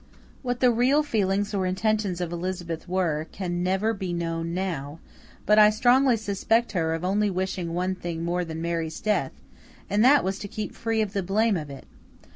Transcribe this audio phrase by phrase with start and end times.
[0.41, 4.97] What the real feelings or intentions of Elizabeth were, can never be known now;
[5.45, 9.33] but I strongly suspect her of only wishing one thing more than Mary's death,
[9.91, 11.85] and that was to keep free of the blame of it.